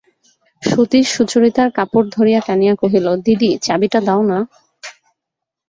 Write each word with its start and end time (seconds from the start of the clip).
সতীশ 0.63 1.05
সুচরিতার 1.15 1.69
কাপড় 1.77 2.07
ধরিয়া 2.09 2.39
টানিয়া 2.47 2.75
কহিল, 2.81 3.07
দিদি, 3.25 3.49
চাবিটা 3.65 3.99
দাও-না। 4.07 4.39